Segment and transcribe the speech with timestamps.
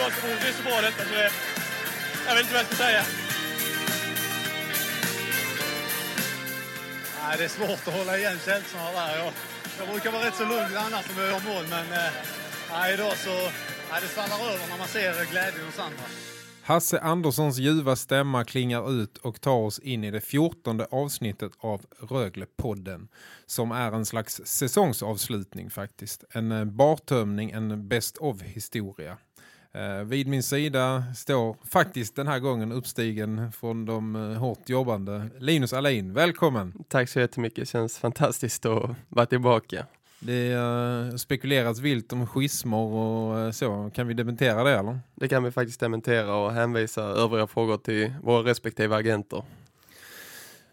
[0.00, 1.30] Det, är bara, det, är så, bra detta så det,
[2.26, 3.02] jag vet inte vad jag ska säga.
[7.22, 9.18] Nej, det är svårt att hålla igen känslorna där.
[9.18, 9.32] Jag,
[9.78, 12.12] jag brukar vara rätt så lugn annars om jag gör mål, men eh,
[12.72, 13.34] nej, idag så
[13.90, 16.04] nej, det svallar över när man ser glädjen hos andra.
[16.62, 21.86] Hasse Anderssons ljuva stämma klingar ut och tar oss in i det fjortonde avsnittet av
[21.98, 23.08] Rögle-podden
[23.46, 26.24] som är en slags säsongsavslutning faktiskt.
[26.30, 29.18] En eh, bartömning, en best of historia.
[29.72, 35.28] Eh, vid min sida står faktiskt den här gången uppstigen från de eh, hårt jobbande
[35.38, 36.12] Linus Alin.
[36.12, 36.84] Välkommen!
[36.88, 39.86] Tack så jättemycket, det känns fantastiskt att vara tillbaka.
[40.22, 43.90] Det uh, spekuleras vilt om schismer och så.
[43.94, 44.98] Kan vi dementera det eller?
[45.14, 49.42] Det kan vi faktiskt dementera och hänvisa övriga frågor till våra respektive agenter.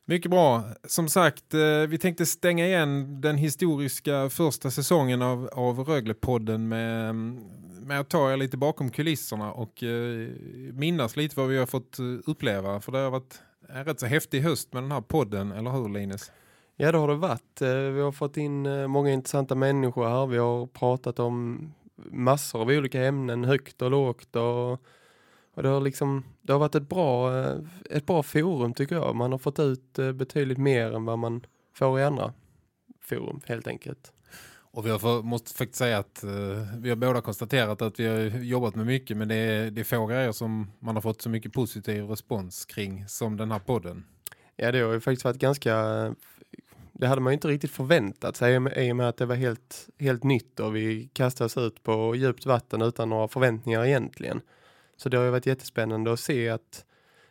[0.10, 0.64] Mycket bra.
[0.84, 7.16] Som sagt, eh, vi tänkte stänga igen den historiska första säsongen av, av Röglepodden med,
[7.82, 10.30] med att ta er lite bakom kulisserna och eh,
[10.74, 12.82] minnas lite vad vi har fått eh, uppleva.
[12.82, 15.90] För det har varit en rätt så häftig höst med den här podden, eller hur
[15.90, 16.32] Linus?
[16.76, 17.62] Ja, det har det varit.
[17.94, 20.28] Vi har fått in många intressanta människor här.
[20.28, 21.68] Vi har pratat om
[22.12, 24.36] massor av olika ämnen, högt och lågt.
[24.36, 24.82] Och,
[25.58, 27.58] och det, har liksom, det har varit ett bra, eh,
[27.90, 29.16] ett bra forum tycker jag.
[29.16, 32.34] Man har fått ut betydligt mer än vad man får i andra
[33.02, 34.14] forum helt enkelt.
[34.72, 38.08] Och vi har för, måste faktiskt säga att uh, vi har båda konstaterat att vi
[38.08, 41.22] har jobbat med mycket men det är, det är få grejer som man har fått
[41.22, 44.06] så mycket positiv respons kring som den här podden.
[44.56, 45.76] Ja, det har ju faktiskt varit ganska
[46.92, 49.90] det hade man ju inte riktigt förväntat sig i och med att det var helt,
[50.00, 54.42] helt nytt och vi kastade oss ut på djupt vatten utan några förväntningar egentligen.
[54.98, 56.86] Så det har ju varit jättespännande att se att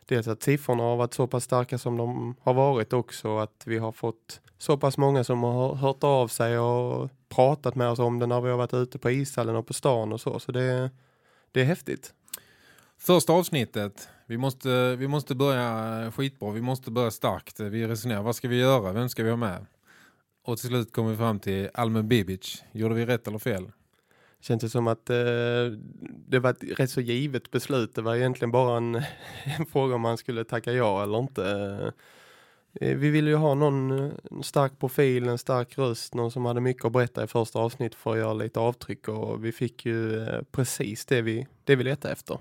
[0.05, 3.37] dels att siffrorna har varit så pass starka som de har varit också.
[3.37, 7.89] Att vi har fått så pass många som har hört av sig och pratat med
[7.89, 10.39] oss om det när vi har varit ute på ishallen och på stan och så.
[10.39, 10.91] Så det,
[11.51, 12.13] det är häftigt.
[12.97, 17.59] Första avsnittet vi måste, vi måste börja skitbra, vi måste börja starkt.
[17.59, 18.91] Vi resonerar, vad ska vi göra?
[18.91, 19.65] Vem ska vi ha med?
[20.43, 22.63] Och till slut kommer vi fram till Almen Bibic.
[22.71, 23.71] Gjorde vi rätt eller fel?
[24.41, 25.15] Känns det som att eh,
[26.27, 27.95] det var ett rätt så givet beslut.
[27.95, 28.95] Det var egentligen bara en,
[29.59, 31.43] en fråga om man skulle tacka ja eller inte.
[32.81, 34.11] Eh, vi ville ju ha någon eh,
[34.41, 38.11] stark profil, en stark röst, någon som hade mycket att berätta i första avsnitt för
[38.11, 42.13] att göra lite avtryck och vi fick ju eh, precis det vi, det vi letade
[42.13, 42.37] efter.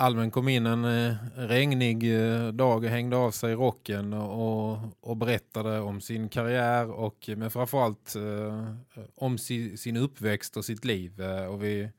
[0.00, 5.16] Almen kom in en eh, regnig eh, dag och hängde av sig rocken och, och
[5.16, 8.74] berättade om sin karriär och eh, men framförallt eh,
[9.14, 11.20] om si, sin uppväxt och sitt liv.
[11.50, 11.90] Och vi,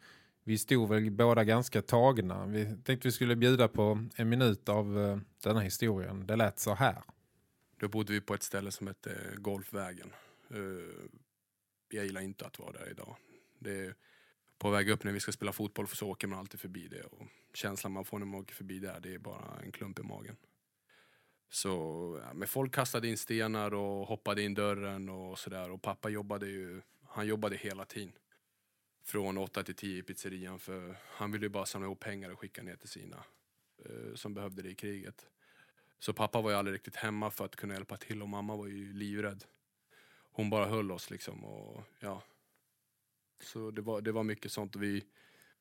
[0.43, 2.45] vi stod väl båda ganska tagna.
[2.45, 6.27] Vi tänkte vi skulle bjuda på en minut av eh, denna historien.
[6.27, 7.03] Det lät så här.
[7.79, 10.09] Då bodde vi på ett ställe som hette Golfvägen.
[11.91, 13.15] Jag gillar inte att vara där idag.
[13.59, 13.95] Det är
[14.57, 17.03] på väg upp när vi ska spela fotboll så åker man alltid förbi det.
[17.03, 20.03] Och känslan man får när man åker förbi där, det är bara en klump i
[20.03, 20.35] magen.
[21.49, 21.69] Så
[22.23, 25.71] ja, men folk kastade in stenar och hoppade in dörren och sådär.
[25.71, 28.13] Och pappa jobbade ju, han jobbade hela tiden.
[29.03, 32.39] Från 8 till 10 i pizzerian för han ville ju bara samla ihop pengar och
[32.39, 33.23] skicka ner till sina
[33.85, 35.29] eh, som behövde det i kriget.
[35.99, 38.67] Så pappa var ju aldrig riktigt hemma för att kunna hjälpa till och mamma var
[38.67, 39.43] ju livrädd.
[40.31, 42.23] Hon bara höll oss liksom och ja,
[43.41, 44.75] så det var, det var mycket sånt.
[44.75, 45.05] Vi,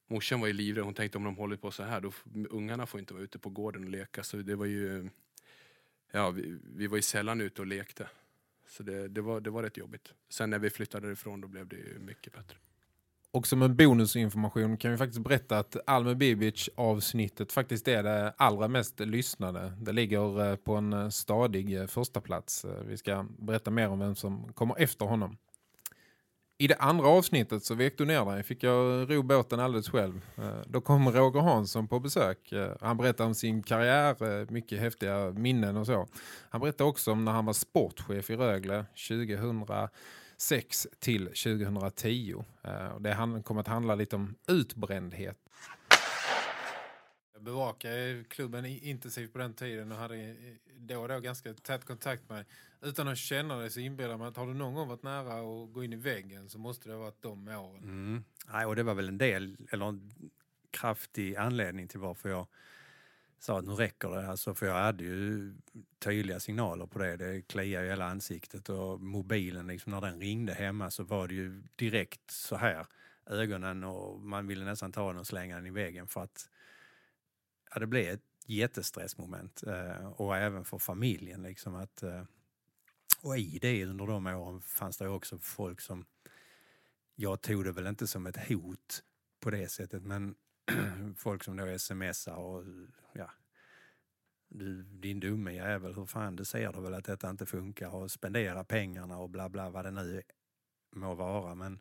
[0.08, 0.84] morsan var ju livrädd.
[0.84, 2.12] Hon tänkte om de håller på så här, då
[2.50, 4.22] ungarna får inte vara ute på gården och leka.
[4.22, 5.10] Så det var ju,
[6.12, 8.08] ja, vi, vi var ju sällan ute och lekte.
[8.68, 10.14] Så det, det, var, det var rätt jobbigt.
[10.28, 12.56] Sen när vi flyttade ifrån då blev det ju mycket bättre.
[13.30, 18.34] Och som en bonusinformation kan vi faktiskt berätta att Alme Bibic avsnittet faktiskt är det
[18.36, 19.72] allra mest lyssnade.
[19.80, 22.66] Det ligger eh, på en eh, stadig eh, första plats.
[22.86, 25.36] Vi ska berätta mer om vem som kommer efter honom.
[26.60, 28.42] I det andra avsnittet så vek du ner dig.
[28.42, 30.20] Fick jag ro båten alldeles själv.
[30.38, 32.52] Eh, då kom Roger Hansson på besök.
[32.52, 36.08] Eh, han berättade om sin karriär, eh, mycket häftiga minnen och så.
[36.50, 42.44] Han berättade också om när han var sportchef i Rögle 2006 till 2010.
[43.00, 45.38] Det kom att handla lite om utbrändhet.
[47.38, 50.36] Jag bevakade klubben intensivt på den tiden och hade
[50.76, 52.44] då och då ganska tät kontakt med.
[52.82, 55.72] Utan att känna det så inbillar man att har du någon gång varit nära att
[55.72, 57.82] gå in i väggen så måste det ha varit de åren.
[57.82, 58.24] Mm.
[58.52, 60.12] Nej, och det var väl en del, eller en
[60.70, 62.46] kraftig anledning till varför jag
[63.38, 64.28] sa att nu räcker det.
[64.28, 65.54] Alltså, för jag hade ju
[65.98, 67.16] tydliga signaler på det.
[67.16, 71.34] Det kliade i hela ansiktet och mobilen, liksom, när den ringde hemma så var det
[71.34, 72.86] ju direkt så här
[73.26, 76.48] ögonen och man ville nästan ta den och slänga den i väggen för att
[77.70, 82.22] ja, det blev ett jättestressmoment eh, och även för familjen liksom att eh,
[83.22, 86.06] och i det under de åren fanns det också folk som
[87.14, 89.02] jag tog det väl inte som ett hot
[89.40, 90.34] på det sättet men
[91.16, 92.64] folk som då smsar och
[93.12, 93.30] ja
[94.48, 98.10] du, din dumme jävel, hur fan du ser du väl att detta inte funkar och
[98.10, 100.22] spendera pengarna och bla bla vad det nu
[100.90, 101.54] må vara.
[101.54, 101.80] Men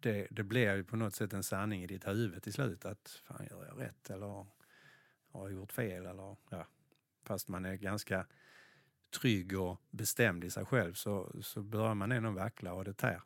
[0.00, 3.22] det, det blir ju på något sätt en sanning i ditt huvud till slut att
[3.24, 4.46] fan gör jag rätt eller?
[5.38, 6.66] Har gjort fel eller ja
[7.28, 8.26] fast man är ganska
[9.20, 13.22] trygg och bestämd i sig själv så, så börjar man ändå vackla och det tär.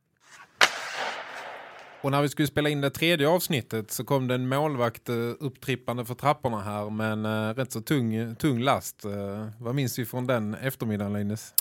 [2.01, 5.17] Och när vi skulle spela in det tredje avsnittet så kom det en målvakt eh,
[5.41, 9.05] upptrippande för trapporna här med en eh, rätt så tung, tung last.
[9.05, 11.55] Eh, vad minns vi från den eftermiddagen Linus?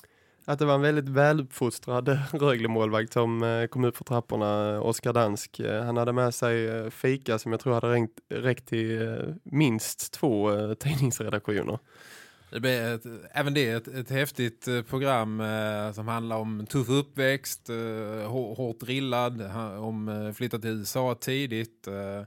[0.52, 5.14] Att det var en väldigt väluppfostrad Rögle-målvakt som eh, kom upp för trapporna, eh, Oskar
[5.14, 5.60] Dansk.
[5.60, 10.52] Eh, han hade med sig fika som jag tror hade räckt, räckt till minst två
[10.76, 11.80] tidningsredaktioner.
[12.52, 17.70] Det blir ett, även det ett, ett häftigt program eh, som handlar om tuff uppväxt,
[17.70, 19.42] eh, hårt drillad,
[19.80, 21.88] om eh, flytta till USA tidigt.
[21.88, 22.24] Eh,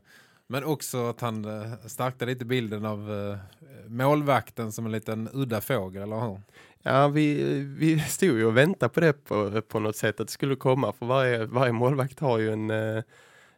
[0.47, 3.38] men också att han eh, stärkte lite bilden av eh,
[3.87, 6.41] målvakten som en liten udda fågel, eller hur?
[6.87, 7.45] Ja, vi,
[7.79, 10.93] vi stod ju och väntade på det på, på något sätt att det skulle komma
[10.93, 13.03] för varje, varje målvakt har ju en, eh,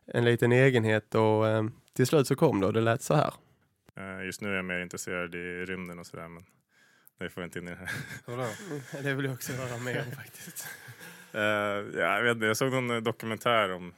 [0.06, 3.34] en liten egenhet och eh, till slut så kom det och det lät så här.
[3.96, 6.44] Eh, Just nu är jag mer intresserad i rymden och sådär men
[7.18, 7.90] det får jag inte in i det här.
[8.26, 9.02] Då?
[9.02, 10.68] Det vill jag också höra mer om faktiskt.
[11.32, 13.94] Ja, jag, vet, jag såg någon dokumentär om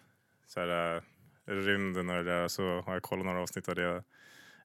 [0.46, 1.02] så här,
[1.46, 4.02] rymden och det där så har jag kollat några avsnitt av det.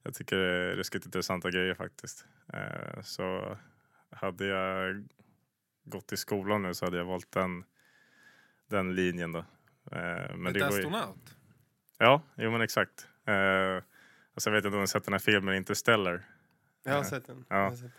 [0.02, 2.24] Jag tycker det är ruskigt intressanta grejer faktiskt.
[3.02, 3.56] Så
[4.16, 5.04] hade jag
[5.84, 7.64] gått i skolan nu så hade jag valt den,
[8.70, 9.38] den linjen då.
[9.92, 11.36] Eh, men ju, astronaut?
[11.98, 13.08] ja, jo men exakt.
[13.26, 13.82] Eh,
[14.34, 16.24] och så vet jag inte om du har sett den här filmen Interstellar.
[16.82, 17.44] Jag har Eh, sett den.
[17.48, 17.56] ja.
[17.64, 17.90] Jag sett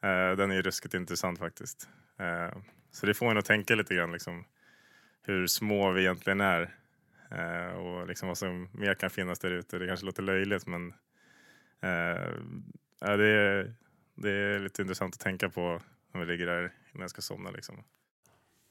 [0.00, 0.30] den.
[0.30, 1.88] Eh, den är ju ruskigt intressant faktiskt.
[2.18, 2.58] Eh,
[2.90, 4.44] så det får en att tänka lite grann liksom,
[5.22, 6.74] hur små vi egentligen är.
[7.30, 9.78] Eh, och liksom vad som mer kan finnas där ute.
[9.78, 10.94] Det kanske låter löjligt men
[11.80, 12.30] eh,
[13.00, 13.74] ja, det, är,
[14.22, 15.80] det är lite intressant att tänka på
[16.14, 17.50] när vi ligger där innan jag ska somna.
[17.50, 17.84] Liksom.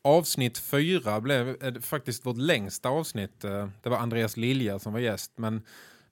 [0.03, 3.43] Avsnitt fyra blev eh, faktiskt vårt längsta avsnitt.
[3.43, 5.31] Eh, Det var Andreas Lilja som var gäst.
[5.35, 5.61] Men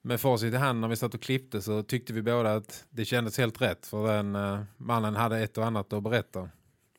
[0.02, 3.04] med facit i hand när vi satt och klippte så tyckte vi båda att det
[3.04, 3.86] kändes helt rätt.
[3.86, 6.48] För den eh, mannen hade ett och annat att berätta.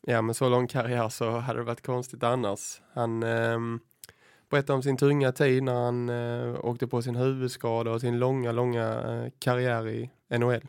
[0.01, 2.81] Ja, med så lång karriär så hade det varit konstigt annars.
[2.93, 3.79] Han ehm,
[4.49, 8.51] berättade om sin tunga tid när han eh, åkte på sin huvudskada och sin långa,
[8.51, 10.61] långa eh, karriär i NHL.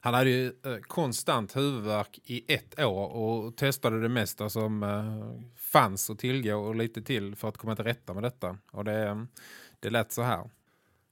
[0.00, 5.50] Han hade ju eh, konstant huvudvärk i ett år och testade det mesta som eh,
[5.56, 8.58] fanns att tillgå och lite till för att komma till rätta med detta.
[8.70, 9.28] Och det, mm,
[9.80, 10.50] det lät så här.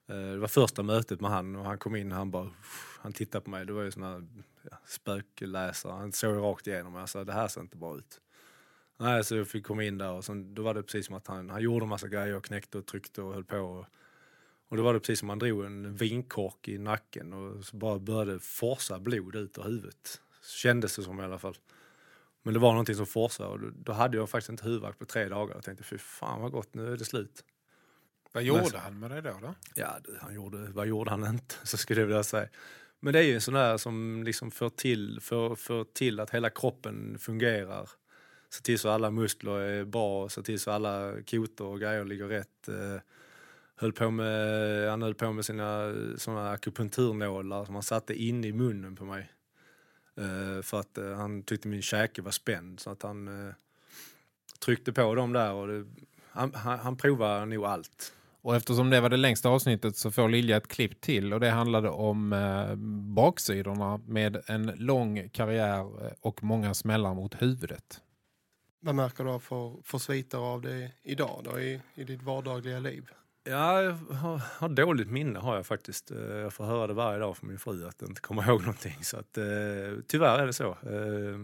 [0.08, 2.50] Eh, det var första mötet med han och han kom in och han bara,
[3.00, 4.26] han tittade på mig, det var ju sån här
[4.70, 8.20] ja, spökläsare, han såg rakt igenom mig och sa det här ser inte bra ut.
[8.98, 11.26] Nej, så jag fick komma in där och sen, då var det precis som att
[11.26, 13.58] han, han gjorde en massa grejer och knäckte och tryckte och höll på.
[13.58, 13.86] Och,
[14.68, 17.98] och då var det precis som han drog en vinkork i nacken och så bara
[17.98, 20.20] började forsa blod ut ur huvudet.
[20.42, 21.56] Kändes det som i alla fall.
[22.42, 25.28] Men det var någonting som forsade och då, hade jag faktiskt inte huvudvärk på tre
[25.28, 27.44] dagar och tänkte fy fan vad gott, nu är det slut.
[28.32, 29.38] Vad gjorde han med det då?
[29.42, 29.54] då?
[29.74, 31.54] Ja, han gjorde, vad gjorde han inte?
[31.62, 32.48] Så skulle jag vilja säga.
[33.00, 36.30] Men det är ju en sån där som liksom för till, för, för till att
[36.30, 37.90] hela kroppen fungerar.
[38.50, 42.26] Se till så alla muskler är bra, se till så alla kotor och grejer ligger
[42.26, 42.68] rätt.
[42.68, 43.00] Eh,
[43.76, 48.52] höll på med, han höll på med sina såna akupunkturnålar som han satte in i
[48.52, 49.32] munnen på mig.
[50.16, 53.54] Eh, för att eh, han tyckte min käke var spänd så att han eh,
[54.64, 55.84] tryckte på dem där och det,
[56.30, 58.12] han, han, han provar nog allt.
[58.42, 61.50] Och eftersom det var det längsta avsnittet så får Lilja ett klipp till och det
[61.50, 62.74] handlade om eh,
[63.14, 68.00] baksidorna med en lång karriär och många smällar mot huvudet.
[68.80, 73.10] Vad märker du för, för sviter av det idag då i, i ditt vardagliga liv?
[73.48, 76.10] Ja, jag har, har dåligt minne har jag faktiskt.
[76.10, 78.60] Eh, Jag får höra det varje dag från min fru att jag inte kommer ihåg
[78.60, 78.98] någonting.
[79.04, 79.44] Så att, eh,
[80.06, 80.70] tyvärr är det så.
[80.70, 81.38] Eh,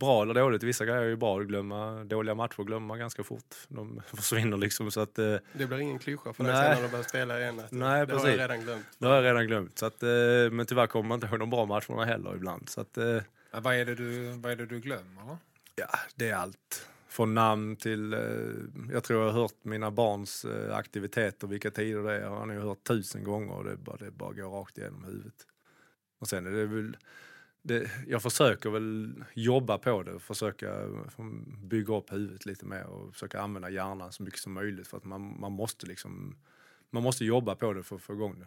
[0.00, 0.62] bra eller dåligt.
[0.62, 2.04] Vissa grejer är ju bra att glömma.
[2.04, 3.54] Dåliga matcher glömmer man ganska fort.
[3.68, 4.90] De försvinner liksom.
[4.90, 7.60] Så att, eh, Det blir ingen klyscha för dig sen när du börjar spela igen.
[7.60, 8.28] Att Nej, det har precis.
[8.28, 8.86] jag redan glömt.
[8.98, 9.78] det har jag redan glömt.
[9.78, 10.08] Så att, eh,
[10.52, 12.68] men tyvärr kommer man inte ihåg de bra matcherna heller ibland.
[12.68, 13.04] Så att, eh,
[13.52, 15.36] Ja, vad, är det du, vad är det du glömmer?
[15.76, 16.88] ja, det är allt.
[17.18, 18.20] Från namn till, eh,
[18.92, 22.20] jag tror jag har hört mina barns eh, aktiviteter, vilka tider det är.
[22.20, 25.46] Jag har nog hört tusen gånger och det bara, det bara går rakt igenom huvudet.
[26.18, 26.96] Och sen är det väl,
[27.62, 30.74] det, jag försöker väl jobba på det, försöka
[31.18, 34.96] mm, bygga upp huvudet lite mer och försöka använda hjärnan så mycket som möjligt för
[34.96, 36.36] att man, man måste liksom,
[36.90, 38.46] man måste jobba på det för att få igång det.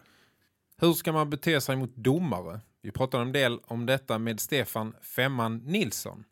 [0.86, 2.60] Hur ska man bete sig mot domare?
[2.82, 6.24] Vi pratade en del om detta med Stefan Femman Nilsson.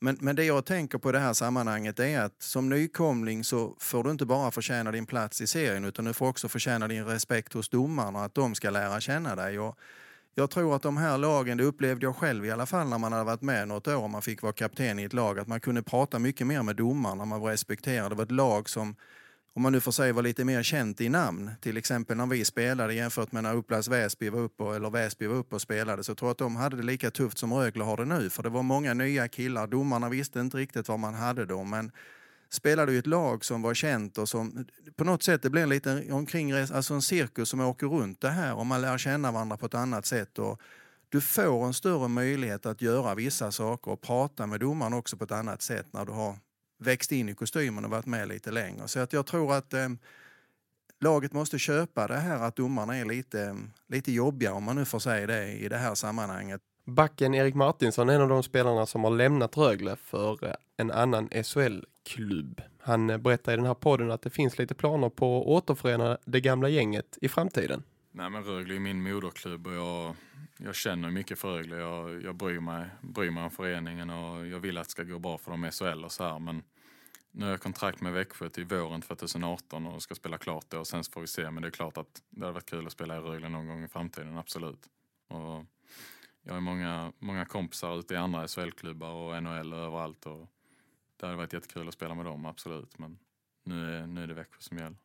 [0.00, 3.76] Men, men det jag tänker på i det här sammanhanget är att som nykomling så
[3.80, 7.04] får du inte bara förtjäna din plats i serien utan du får också förtjäna din
[7.04, 9.58] respekt hos domarna och att de ska lära känna dig.
[9.58, 9.78] Och
[10.34, 13.12] jag tror att de här lagen, det upplevde jag själv i alla fall när man
[13.12, 15.60] hade varit med något år och man fick vara kapten i ett lag, att man
[15.60, 18.10] kunde prata mycket mer med domarna, man var respekterad.
[18.12, 18.96] Det var ett lag som
[19.56, 22.44] om man nu får säga var lite mer känt i namn, till exempel när vi
[22.44, 26.14] spelade jämfört med när Upplands Väsby var uppe eller Väsby var uppe och spelade, så
[26.14, 28.30] tror jag att de hade det lika tufft som Rögle har det nu.
[28.30, 31.92] För det var många nya killar, domarna visste inte riktigt vad man hade då, men
[32.50, 35.68] spelade ju ett lag som var känt och som på något sätt det blir en
[35.68, 39.56] liten omkringresa, alltså en cirkus som åker runt det här och man lär känna varandra
[39.56, 40.38] på ett annat sätt.
[40.38, 40.60] Och
[41.08, 45.24] du får en större möjlighet att göra vissa saker och prata med domaren också på
[45.24, 46.36] ett annat sätt när du har
[46.84, 48.88] växt in i kostymen och varit med lite längre.
[48.88, 49.88] Så att jag tror att eh,
[51.00, 53.56] laget måste köpa det här att domarna är lite,
[53.88, 56.60] lite jobbiga om man nu får säga det i det här sammanhanget.
[56.86, 60.90] Backen Erik Martinsson är en av de spelarna som har lämnat Rögle för eh, en
[60.90, 62.60] annan SHL-klubb.
[62.80, 66.18] Han eh, berättar i den här podden att det finns lite planer på att återförena
[66.24, 67.82] det gamla gänget i framtiden.
[68.12, 70.14] Nej men Rögle är min moderklubb och jag,
[70.58, 71.76] jag känner mycket för Rögle.
[71.76, 75.18] Jag, jag bryr, mig, bryr mig om föreningen och jag vill att det ska gå
[75.18, 76.38] bra för dem i SHL och så här.
[76.38, 76.62] Men
[77.36, 80.86] nu har jag kontrakt med Växjö till våren 2018 och ska spela klart då och
[80.86, 81.50] sen får vi se.
[81.50, 83.84] Men det är klart att det hade varit kul att spela i Rögle någon gång
[83.84, 84.88] i framtiden, absolut.
[85.28, 85.64] Och
[86.42, 90.48] jag har många, många kompisar ute i andra SHL-klubbar och NHL och överallt och
[91.16, 92.98] det hade varit jättekul att spela med dem, absolut.
[92.98, 93.18] Men
[93.64, 94.96] nu är, nu är det Växjö som gäller.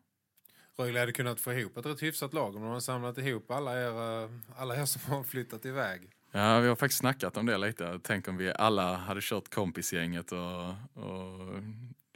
[0.75, 3.81] Rögle hade kunnat få ihop ett rätt hyfsat lag om de har samlat ihop alla
[3.81, 6.09] er, eh, alla er som har flyttat iväg.
[6.31, 7.99] Ja, vi har faktiskt snackat om det lite.
[8.03, 11.63] Tänk om vi alla hade kört kompisgänget och, och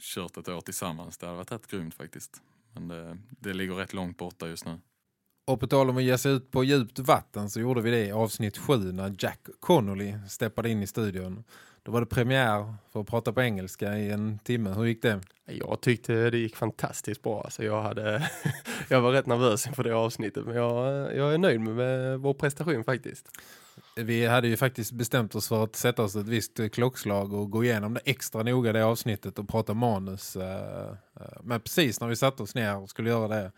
[0.02, 1.18] kört ett år tillsammans.
[1.18, 2.42] Det hade varit rätt grymt faktiskt.
[2.72, 4.80] Men det, det ligger rätt långt borta just nu.
[5.46, 8.06] Och på tal om att ge sig ut på djupt vatten så gjorde vi det
[8.06, 11.44] i avsnitt 7 när Jack Connolly steppade in i studion.
[11.82, 14.70] Då var det premiär för att prata på engelska i en timme.
[14.70, 15.20] Hur gick det?
[15.44, 17.42] Jag tyckte det gick fantastiskt bra.
[17.42, 18.30] Alltså jag, hade
[18.88, 20.86] jag var rätt nervös inför det avsnittet men jag,
[21.16, 23.28] jag är nöjd med vår prestation faktiskt.
[23.96, 27.64] Vi hade ju faktiskt bestämt oss för att sätta oss ett visst klockslag och gå
[27.64, 30.36] igenom det extra noga det avsnittet och prata manus.
[30.36, 30.88] eh,
[31.20, 33.52] eh, Men precis när vi satte oss ner och skulle göra det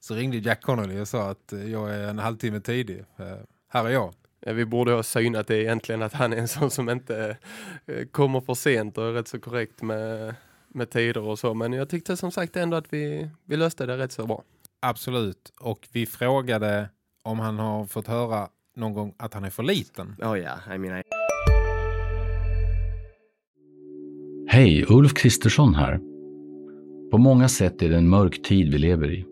[0.00, 3.04] så ringde Jack Connolly och sa att eh, jag är en halvtimme tidig.
[3.16, 3.36] Eh,
[3.68, 4.14] Här är jag.
[4.40, 7.36] Ja, Vi borde ha synat det egentligen att han är en sån som inte
[7.86, 10.34] eh, kommer för sent och är rätt så korrekt med,
[10.68, 11.54] med tider och så.
[11.54, 14.42] Men jag tyckte som sagt ändå att vi, vi löste det rätt så bra.
[14.80, 15.52] Absolut.
[15.60, 16.88] Och vi frågade
[17.22, 18.48] om han har fått höra
[18.78, 20.14] någon gång att han är för liten.
[20.22, 21.02] Oh yeah, I mean, I
[24.50, 26.00] Hej, Ulf Kristersson här.
[27.10, 29.24] På många sätt är det en mörk tid vi lever i.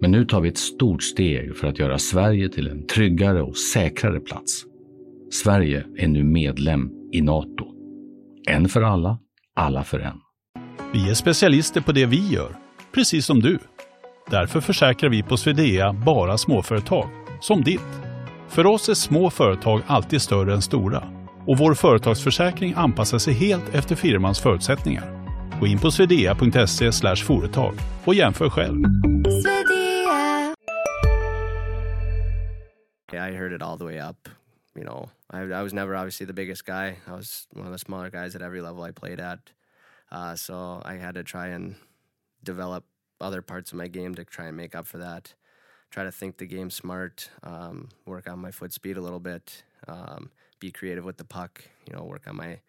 [0.00, 3.56] Men nu tar vi ett stort steg för att göra Sverige till en tryggare och
[3.56, 4.64] säkrare plats.
[5.32, 7.66] Sverige är nu medlem i NATO.
[8.48, 9.18] En för alla,
[9.56, 10.20] alla för en.
[10.92, 12.56] Vi är specialister på det vi gör,
[12.94, 13.58] precis som du.
[14.30, 17.08] Därför försäkrar vi på Swedea bara småföretag,
[17.40, 18.11] som ditt.
[18.54, 21.02] För oss är små företag alltid större än stora
[21.46, 25.04] och vår företagsförsäkring anpassar sig helt efter firmans förutsättningar.
[25.60, 28.82] Gå in på swedea.se företag och jämför själv.
[33.12, 34.28] Yeah, I heard it all the way up.
[34.76, 36.96] You know, I, I was never obviously the biggest guy.
[37.06, 39.38] I was one of the smaller guys at every level I played at.
[40.12, 41.74] Uh, so I had to try and
[42.42, 42.84] develop
[43.20, 45.34] other parts of my game to try and make up for that.
[45.92, 49.62] Try to think the game smart, um, work on my foot speed a little bit,
[49.86, 52.60] um, be creative with the puck, you know, work on my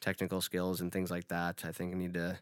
[0.00, 1.64] technical skills and things like that.
[1.64, 2.38] I think I need to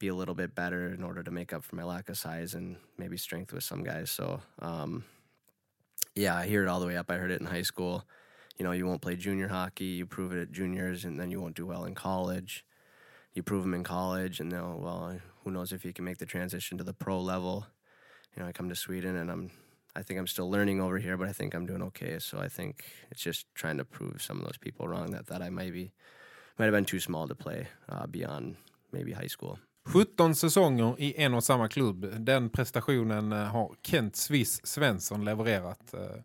[0.00, 2.54] be a little bit better in order to make up for my lack of size
[2.54, 4.10] and maybe strength with some guys.
[4.10, 5.04] So, um,
[6.16, 7.08] yeah, I hear it all the way up.
[7.08, 8.04] I heard it in high school.
[8.56, 11.40] You know, you won't play junior hockey, you prove it at juniors, and then you
[11.40, 12.64] won't do well in college.
[13.32, 16.26] You prove them in college, and they'll, well, who knows if you can make the
[16.26, 17.66] transition to the pro level.
[18.34, 19.50] You know, I come to Sweden, and I'm,
[19.98, 22.18] I think I'm still learning over here, but I think I'm doing okay.
[22.20, 22.76] So I think
[23.10, 25.92] it's just trying to prove some of those people wrong that, that I maybe,
[26.58, 28.56] might have been too small to play uh, beyond
[28.92, 29.58] maybe high school.
[29.86, 32.06] 17 säsonger i en och samma klubb.
[32.18, 35.94] Den prestationen eh, har Kent Swiss Svensson levererat.
[35.94, 36.22] Eh,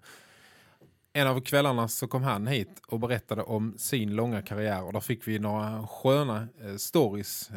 [1.15, 4.99] En av kvällarna så kom han hit och berättade om sin långa karriär och där
[4.99, 7.49] fick vi några sköna eh, stories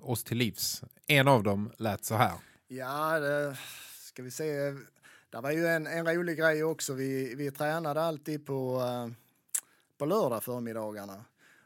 [0.00, 0.82] oss till livs.
[1.06, 2.32] En av dem lät så här.
[2.68, 3.56] Ja, det
[3.98, 4.74] ska vi se.
[5.30, 6.94] Det var ju en, en rolig grej också.
[6.94, 9.12] Vi, vi tränade alltid på, eh,
[9.98, 11.24] på lördag förmiddagarna.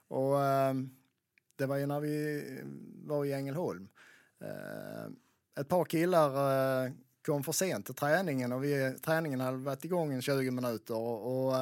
[0.08, 0.74] Och eh,
[1.56, 2.42] det var ju när vi
[3.04, 3.88] var i Ängelholm.
[4.40, 5.12] Eh,
[5.60, 6.30] ett par killar
[6.84, 6.92] eh,
[7.26, 10.94] kom för sent till träningen och vi, träningen hade varit igång i 20 minuter.
[10.94, 11.54] Och, och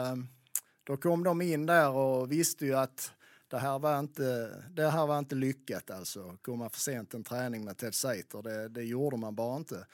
[0.84, 3.12] då kom de in där och visste ju att
[3.48, 6.36] det här var inte, det här var inte lyckat alltså.
[6.42, 9.86] Komma för sent till en träning med Ted Sater, det, det gjorde man bara inte.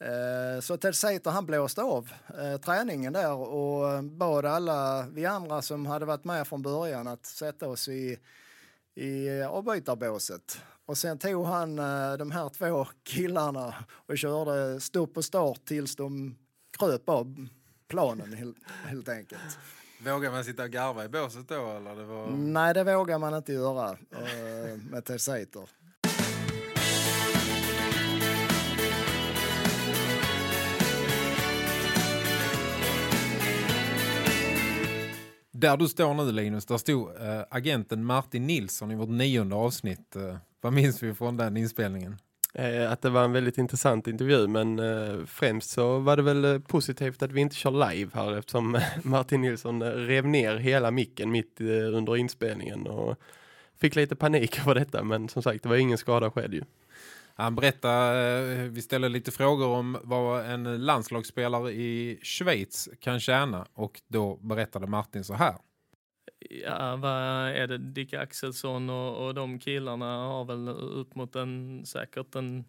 [0.00, 5.62] Eh, Så Ted Sater han blåste av eh, träningen där och bad alla vi andra
[5.62, 8.18] som hade varit med från början att sätta oss i,
[8.94, 10.60] i avbytarbåset.
[10.86, 13.74] Och sen tog han eh, de här två killarna
[14.06, 16.36] och körde stopp och start tills de
[16.78, 17.46] kröp av
[17.88, 19.58] planen helt, helt enkelt.
[20.04, 21.70] Vågar man sitta och garva i båset då?
[21.70, 22.26] Eller det var...
[22.30, 25.68] Nej, det vågar man inte göra eh, med Ted Sater.
[35.60, 40.16] Där du står nu Linus, där stod äh, agenten Martin Nilsson i vårt nionde avsnitt.
[40.16, 42.16] Äh, vad minns vi från den inspelningen?
[42.54, 46.44] Eh, att det var en väldigt intressant intervju men eh, främst så var det väl
[46.44, 51.30] eh, positivt att vi inte kör live här eftersom Martin Nilsson rev ner hela micken
[51.30, 53.16] mitt eh, under inspelningen och
[53.80, 56.62] fick lite panik över detta men som sagt det var ingen skada skedd ju.
[57.40, 63.66] Han berättade, eh, vi ställde lite frågor om vad en landslagsspelare i Schweiz kan tjäna
[63.74, 65.54] och då berättade Martin så här.
[66.50, 67.12] Ja, vad
[67.48, 67.78] är det?
[67.78, 72.64] Dick Axelsson och, och de killarna har väl upp mot en, säkert en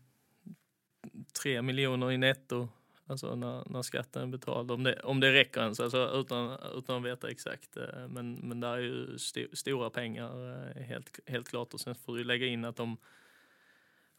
[1.42, 2.68] tre miljoner i netto.
[3.08, 4.72] Alltså när, när skatten är betald.
[4.72, 7.78] Om det, om det räcker ens, alltså utan, utan att veta exakt.
[7.78, 11.74] Eh, men, men där är ju st stora pengar eh, helt, helt klart.
[11.74, 12.98] Och sen får du lägga in att de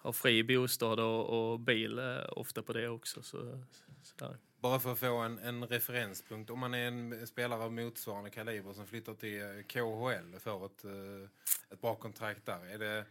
[0.03, 3.23] har fri bostad och, och bil eh, ofta på det också.
[3.23, 3.65] Så,
[4.03, 4.37] så.
[4.61, 6.51] Bara för att få en, en referenspunkt.
[6.51, 10.85] Om man är en spelare av motsvarande kaliber som flyttar till eh, KHL får ett,
[10.85, 11.29] eh,
[11.71, 12.67] ett bra kontrakt där.
[12.75, 13.05] Är det,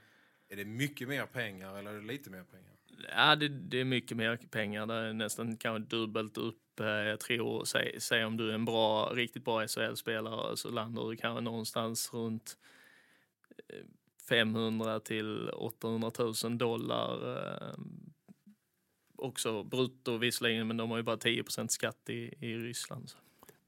[0.50, 2.72] är det mycket mer pengar eller är det lite mer pengar?
[3.16, 4.86] Ja, det, det är mycket mer pengar.
[4.86, 6.58] Det är nästan kanske dubbelt upp.
[6.78, 11.18] Jag tror, säg, säg om du är en bra, riktigt bra SHL-spelare så landar du
[11.18, 12.58] kanske någonstans runt
[14.32, 16.12] 500 till 800
[16.44, 17.38] 000 dollar.
[17.38, 17.74] eh,
[19.16, 23.10] Också brutto visserligen, men de har ju bara 10% skatt i, i Ryssland.
[23.10, 23.18] Så.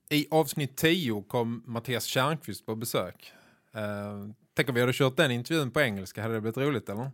[0.10, 3.32] I avsnitt 10 kom Mattias Kärnqvist på besök.
[3.76, 6.22] Uh, tänk om vi hade kört den intervjun på engelska.
[6.22, 7.12] Hade det blivit roligt eller?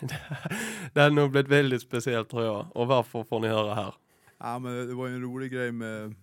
[0.92, 3.94] Det hade nog blivit väldigt speciellt tror jag och varför får ni höra här.
[4.38, 6.14] Ja, men det var ju en rolig grej med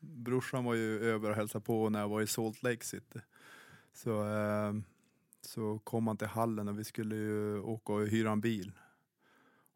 [0.00, 3.20] brorsan var ju över och hälsade på när jag var i Salt Lake City.
[3.94, 4.72] Så, eh,
[5.44, 8.72] så kom han till hallen och vi skulle ju åka och hyra en bil.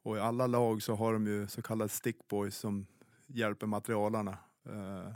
[0.02, 2.87] Och i alla lag så har de ju så kallade stickboys som
[3.26, 5.12] hjälper materialarna eh,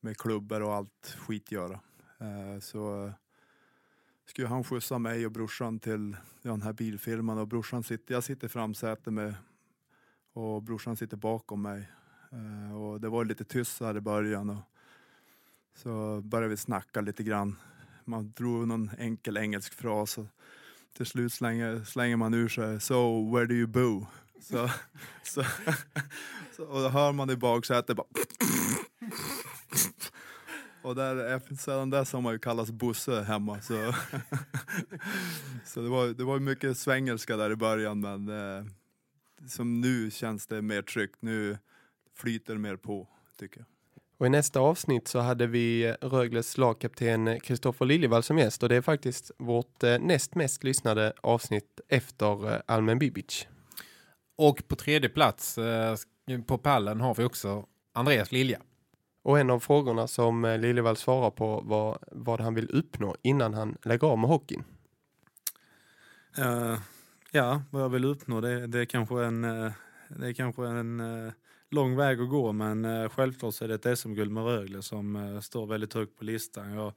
[0.00, 1.80] med klubbor och allt skit göra.
[2.18, 3.12] Eh, så eh,
[4.26, 8.24] skulle han skjutsa mig och brorsan till ja, den här bilfirman och brorsan sitter, jag
[8.24, 9.34] sitter i framsätet med
[10.32, 11.90] och brorsan sitter bakom mig.
[12.32, 14.50] Eh, och det var lite tyst här i början.
[14.50, 14.62] Och
[15.74, 17.56] så började vi snacka lite grann.
[18.06, 20.26] Man drog någon enkel engelsk fras och
[20.96, 24.06] till slut slänger, slänger man ur sig So, where do you boo?
[24.40, 24.70] Så,
[25.22, 25.44] så,
[26.56, 28.06] så, och då hör man i baksätet bara
[30.82, 33.60] och där, sedan dess har man ju kallats Bosse hemma.
[33.60, 33.74] Så,
[35.64, 38.64] så det, var, det var mycket svengelska där i början men eh,
[39.48, 41.16] som nu känns det mer tryggt.
[41.20, 41.58] Nu
[42.14, 43.73] flyter det mer på tycker jag.
[44.24, 48.76] Och i nästa avsnitt så hade vi Rögles lagkapten Kristoffer Liljevall som gäst och det
[48.76, 53.46] är faktiskt vårt eh, näst mest lyssnade avsnitt efter eh, Almen Bibic.
[54.36, 55.96] Och på tredje plats eh,
[56.46, 58.60] på pallen har vi också Andreas Lilja.
[59.22, 63.54] Och en av frågorna som eh, Liljevall svarar på var vad han vill uppnå innan
[63.54, 64.64] han lägger av med hockeyn.
[66.38, 66.78] Eh,
[67.30, 69.72] ja, vad jag vill uppnå det, det är kanske en, eh,
[70.08, 71.32] det är kanske en eh,
[71.70, 75.16] lång väg att gå men uh, självklart så är det ett SM-guld med Rögle som
[75.16, 76.72] eh, står väldigt högt på listan.
[76.72, 76.92] Jag,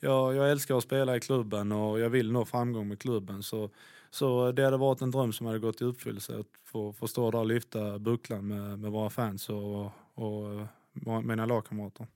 [0.00, 3.70] jag, jag älskar att spela i klubben och jag vill nå framgång med klubben så,
[4.10, 7.30] så det hade varit en dröm som hade gått i uppfyllelse att få, få stå
[7.30, 10.60] där och lyfta bucklan med, med våra fans och, och
[11.04, 12.06] eh, mina lagkamrater.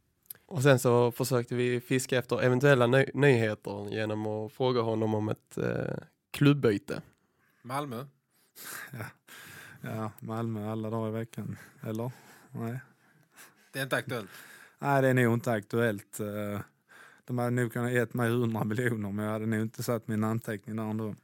[0.47, 5.29] Och sen så försökte vi fiska efter eventuella ny nyheter genom att fråga honom om
[5.29, 5.97] ett eh,
[6.31, 7.03] klubbyte.
[7.63, 8.05] Malmö?
[8.93, 9.05] ja.
[9.81, 11.57] Ja, Malmö alla dagar i veckan.
[11.83, 12.13] Eller?
[12.53, 12.81] Nej.
[13.73, 14.31] Det är inte aktuellt?
[14.79, 16.21] Nej, det är nog inte aktuellt.
[16.21, 16.61] Eh,
[17.25, 20.25] de hade nog kunnat gett mig 100 miljoner men jag hade nog inte satt min
[20.25, 21.15] anteckning där ändå.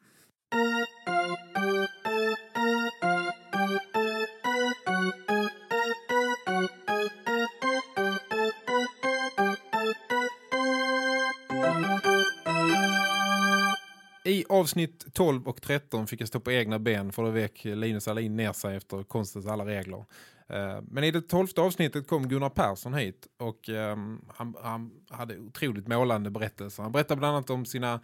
[14.64, 18.36] Avsnitt 12 och 13 fick jag stå på egna ben för då vek Linus Alin
[18.36, 20.04] ner sig efter konstens alla regler.
[20.48, 25.38] Eh, men i det tolfte avsnittet kom Gunnar Persson hit och um, han, han, hade
[25.38, 26.82] otroligt målande berättelser.
[26.82, 28.00] Han berättar bland annat om sina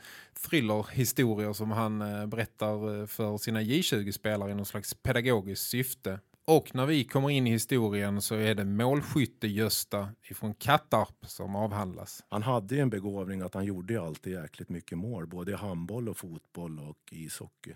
[0.48, 6.18] thrillerhistorier som han uh, berättar eh, för sina J20-spelare i någon slags pedagogiskt syfte.
[6.50, 11.56] Och när vi kommer in i historien så är det målskytte Gösta ifrån Kattarp som
[11.56, 12.24] avhandlas.
[12.28, 15.26] Han hade ju en begåvning att han gjorde alltid jäkligt mycket mål.
[15.26, 17.74] Både i handboll och fotboll och ishockey.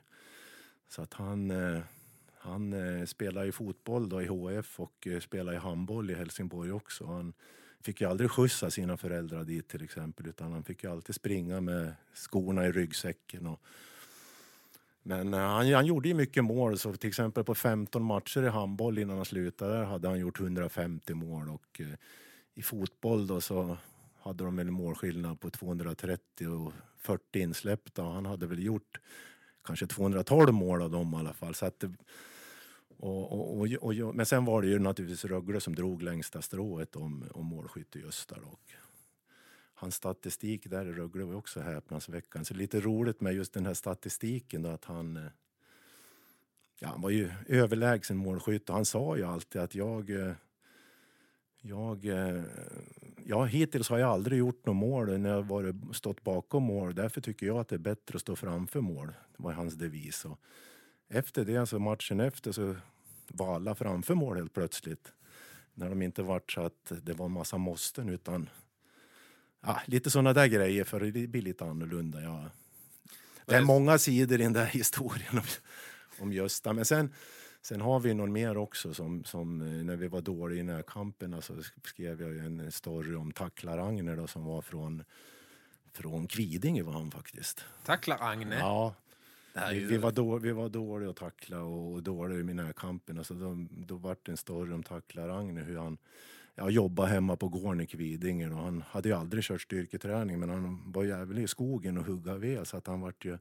[0.88, 1.80] Så att han, eh,
[2.38, 6.72] han eh, spelade i fotboll då i HF och eh, spelade i handboll i Helsingborg
[6.72, 7.06] också.
[7.06, 7.32] Han
[7.80, 11.60] fick ju aldrig skjutsa sina föräldrar dit till exempel utan han fick ju alltid springa
[11.60, 13.60] med skorna i ryggsäcken och
[15.07, 18.49] men eh, han, han gjorde ju mycket mål, så till exempel på 15 matcher i
[18.49, 21.87] handboll innan han slutade där hade han gjort 150 mål och eh,
[22.55, 23.77] i fotboll då så
[24.21, 29.01] hade de en målskillnad på 230 och 40 insläppta och han hade väl gjort
[29.64, 31.55] kanske 212 mål av dem i alla fall.
[31.55, 31.85] Så att,
[32.97, 36.97] och, och, och, och, men sen var det ju naturligtvis Rögle som drog längsta strået
[36.97, 38.40] om, om målskytte just där.
[38.53, 38.75] Och
[39.74, 42.44] hans statistik där i Rögle var också häpnadsväckande.
[42.44, 45.22] Så lite roligt med just den här statistiken då att han eh,
[46.80, 50.32] ja, han var ju överlägsen målskytt och han sa ju alltid att jag eh,
[51.66, 52.42] jag, eh,
[53.24, 56.94] ja, hittills har jag aldrig gjort något mål när jag varit, stått bakom mål.
[56.94, 59.06] Därför tycker jag att det är bättre att stå framför mål.
[59.06, 60.24] Det var hans devis.
[60.24, 60.38] Och
[61.08, 62.76] efter det, alltså matchen efter, så
[63.28, 65.12] var alla framför mål helt plötsligt.
[65.74, 68.48] När de inte varit så att det var en massa måsten utan
[69.66, 72.20] ja, lite sådana där grejer för det blir lite annorlunda.
[72.22, 72.50] Ja.
[73.46, 75.44] Det är många sidor i den där historien om,
[76.18, 76.72] om Gösta.
[76.72, 77.14] Men sen,
[77.62, 81.40] sen har vi någon mer också som, som eh, när vi var dåliga i närkamperna
[81.40, 85.05] så skrev jag en story om Tacklar-Agne då, som var från,
[85.92, 87.64] från Kvidinge var han faktiskt.
[87.85, 88.59] Tacklar-Agne?
[88.59, 88.94] Ja.
[89.72, 89.81] ju...
[89.81, 93.35] Vi, vi, var då, vi var dåliga att tackla och, och dåliga i närkamperna så
[93.35, 95.98] då, då var det en story om Tacklar-Agne hur han
[96.55, 100.49] jag jobbade hemma på gården i Kvidinge och han hade ju aldrig kört styrketräning men
[100.49, 103.38] han var jävlig i skogen och hugga ved så att han vart ju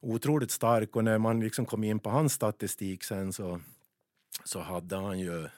[0.00, 0.96] otroligt stark.
[0.96, 3.60] Och när man liksom kom in på hans statistik sen så,
[4.44, 5.48] så hade han ju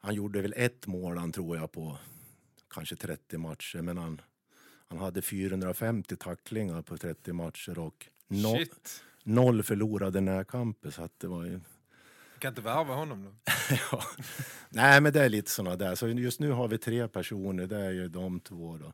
[0.00, 1.98] han gjorde väl ett mål han tror jag på
[2.74, 4.20] kanske 30 matcher men han,
[4.88, 8.58] han hade 450 tacklingar på 30 matcher och no,
[9.22, 11.60] noll förlorade närkamper så att det var ju
[12.40, 13.52] kan inte värva honom då?
[13.92, 14.02] ja.
[14.68, 15.94] Nej, men det är lite såna där.
[15.94, 17.66] Så just nu har vi tre personer.
[17.66, 18.92] Det är ju de två då.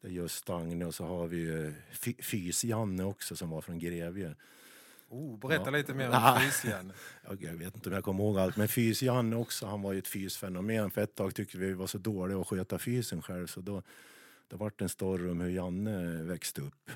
[0.00, 1.72] Det är just Agne och så har vi
[2.22, 4.34] Fys-Janne också som var från Grevie.
[5.08, 5.70] Oh, berätta ja.
[5.70, 6.94] lite mer om Fys-Janne.
[7.40, 8.56] jag vet inte om jag kommer ihåg allt.
[8.56, 10.90] Men Fys-Janne också, han var ju ett fysfenomen.
[10.90, 13.46] För ett tag tyckte vi var så dåliga att sköta fysen själv.
[13.46, 13.82] Så då,
[14.48, 16.90] det vart en story om hur Janne växte upp.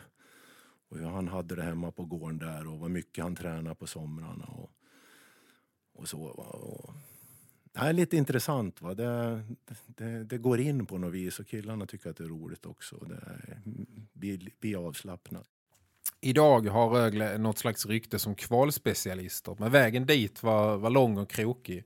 [0.88, 3.87] Och hur han hade det hemma på gården där och vad mycket han tränade på
[3.87, 4.44] somrarna.
[4.44, 4.70] Och,
[5.92, 6.22] och så.
[6.22, 6.94] Och,
[7.72, 8.83] det är lite intressant.
[8.83, 8.94] Va?
[8.94, 9.42] Det,
[9.87, 12.96] det, det, går in på något vis och killarna tycker att det är roligt också.
[12.96, 13.59] Det
[14.12, 15.46] blir, blir avslappnat.
[16.20, 19.57] Idag har Rögle något slags rykte som kvalspecialister.
[19.59, 21.85] Men vägen dit var, var lång och krokig.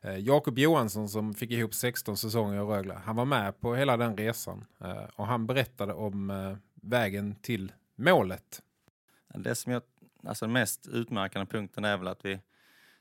[0.00, 2.94] Eh, Jakob Johansson som fick ihop 16 säsonger i Rögle.
[3.04, 4.64] Han var med på hela den resan.
[4.80, 8.62] Eh, och han berättade om eh, vägen till målet.
[9.34, 9.82] Det som jag,
[10.24, 12.40] alltså den mest utmärkande punkten är väl att vi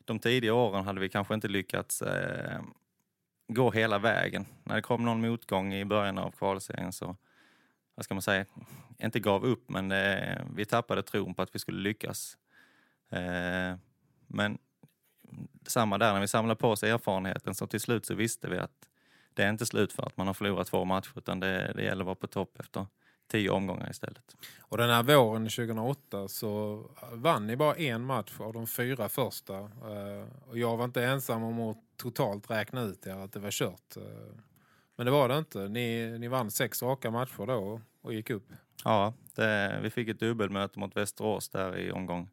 [0.08, 2.62] de tidiga åren hade vi kanske inte lyckats eh,
[3.48, 4.46] gå hela vägen.
[4.64, 7.16] När det kom någon motgång i början av kvalserien så,
[7.96, 8.46] vad ska man säga,
[8.98, 12.38] inte gav upp men eh, vi tappade tron på att vi skulle lyckas.
[13.10, 13.76] Eh,
[14.28, 14.58] men
[15.68, 18.90] samma där, när vi samlade på oss erfarenheten så till slut så visste vi att
[19.34, 22.02] det är inte slut för att man har förlorat två matcher utan det, det gäller
[22.02, 22.86] att vara på topp efter
[23.28, 24.38] tio omgångar istället.
[24.60, 29.58] Och den här våren 2008 så vann ni bara en match av de fyra första.
[29.60, 33.52] Eh, och jag var inte ensam om att totalt räkna ut er att det var
[33.52, 33.98] kört.
[33.98, 34.04] Eh,
[34.96, 35.68] men det var det inte.
[35.68, 38.48] Ni, ni vann sex raka matcher då och gick upp.
[38.84, 42.30] Ja, det, vi fick ett dubbelmöte mot Västerås där i omgång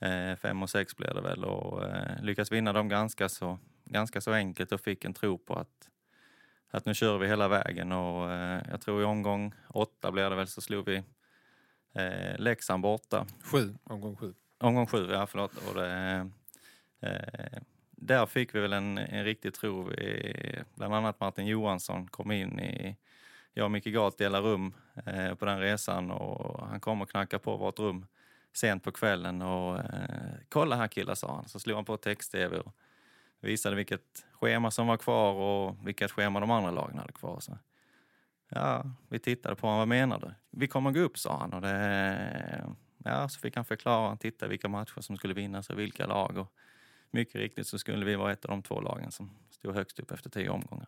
[0.00, 4.20] eh, fem och sex blev det väl och eh, lyckades vinna dem ganska så, ganska
[4.20, 5.88] så enkelt och fick en tro på att
[6.72, 10.36] att nu kör vi hela vägen och eh, jag tror i omgång åtta blev det
[10.36, 11.02] väl så slog vi
[11.94, 13.26] eh, Leksand borta.
[13.52, 14.34] Sju, omgång sju.
[14.58, 15.52] Omgång sju, ja förlåt.
[15.68, 16.30] Och det,
[17.00, 19.82] eh, där fick vi väl en, en riktig tro.
[19.82, 20.34] Vi,
[20.74, 22.96] bland annat Martin Johansson kom in i,
[23.52, 24.74] jag och Micke Gart delade rum
[25.06, 28.06] eh, på den resan och han kom och knackade på vårt rum
[28.52, 31.48] sent på kvällen och eh, kolla här killar sa han.
[31.48, 32.74] Så slog han på text-tv och
[33.40, 37.40] visade vilket schema som var kvar och vilka schema de andra lagen hade kvar.
[37.40, 37.58] Så,
[38.48, 40.34] ja, vi tittade på honom, vad menar du?
[40.50, 42.64] Vi kommer gå upp sa han och det,
[43.04, 46.38] ja, så fick han förklara, han tittade vilka matcher som skulle vinnas och vilka lag
[46.38, 46.52] och
[47.10, 50.10] mycket riktigt så skulle vi vara ett av de två lagen som stod högst upp
[50.10, 50.86] efter tio omgångar.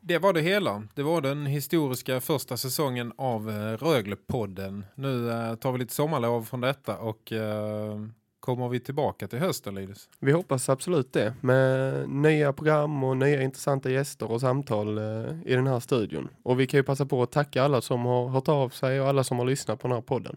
[0.00, 0.88] Det var det hela.
[0.94, 4.84] Det var den historiska första säsongen av eh, Röglepodden.
[4.94, 7.98] Nu eh, tar vi lite sommarlov från detta och eh,
[8.40, 10.08] kommer vi tillbaka till hösten, Lidus?
[10.18, 11.34] Vi hoppas absolut det.
[11.40, 16.28] Med nya program och nya intressanta gäster och samtal eh, i den här studion.
[16.42, 19.08] Och vi kan ju passa på att tacka alla som har hört av sig och
[19.08, 20.36] alla som har lyssnat på den här podden.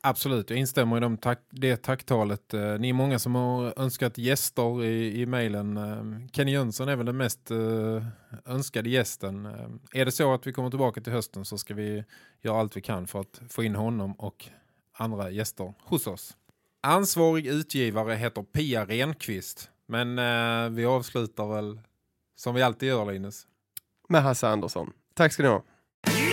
[0.00, 2.54] Absolut, jag instämmer i de tack, det tacktalet.
[2.54, 5.76] Eh, Ni är många som har önskat gäster i, i mejlen.
[5.76, 7.50] Eh, Kenny Jönsson är väl den mest
[8.44, 9.46] önskade gästen.
[9.92, 12.04] Är det så att vi kommer tillbaka till hösten så ska vi
[12.42, 14.48] göra allt vi kan för att få in honom och
[14.92, 16.36] andra gäster hos oss.
[16.86, 19.70] Ansvarig utgivare heter Pia Renqvist.
[19.88, 21.80] Men eh, vi avslutar väl
[22.36, 23.46] som vi alltid gör, Linus.
[24.08, 24.92] Med Hasse Andersson.
[25.14, 25.62] Tack ska ni ha.
[26.06, 26.32] Hej,